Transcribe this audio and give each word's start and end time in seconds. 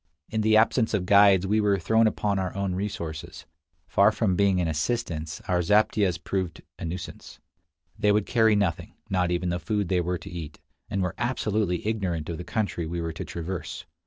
In 0.31 0.41
the 0.41 0.57
absence 0.57 0.95
of 0.95 1.05
guides 1.05 1.45
we 1.45 1.61
were 1.61 1.77
thrown 1.77 2.07
upon 2.07 2.39
our 2.39 2.55
own 2.55 2.73
resources. 2.73 3.45
Far 3.87 4.11
from 4.11 4.35
being 4.35 4.59
an 4.59 4.67
assistance, 4.67 5.41
our 5.47 5.59
zaptiehs 5.61 6.17
proved 6.17 6.63
a 6.79 6.85
nuisance. 6.85 7.39
They 7.99 8.11
would 8.11 8.25
carry 8.25 8.55
nothing, 8.55 8.95
not 9.11 9.29
even 9.29 9.49
the 9.49 9.59
food 9.59 9.89
they 9.89 10.01
were 10.01 10.17
to 10.17 10.29
eat, 10.31 10.59
and 10.89 11.03
were 11.03 11.13
absolutely 11.19 11.85
ignorant 11.85 12.29
of 12.29 12.39
the 12.39 12.43
country 12.43 12.87
we 12.87 12.99
were 12.99 13.13
to 13.13 13.23
traverse. 13.23 13.85